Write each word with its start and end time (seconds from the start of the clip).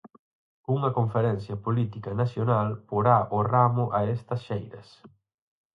Unha 0.75 0.89
Conferencia 0.97 1.55
Política 1.65 2.11
Nacional 2.21 2.67
porá 2.89 3.17
o 3.37 3.39
ramo 3.51 3.85
a 3.97 3.99
estas 4.15 4.41
xeiras. 4.47 4.87